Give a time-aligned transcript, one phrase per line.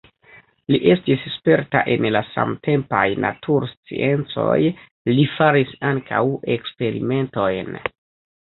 [0.75, 4.57] Li estis sperta en la samtempaj natursciencoj,
[5.13, 6.23] li faris ankaŭ
[6.57, 7.71] eksperimentojn.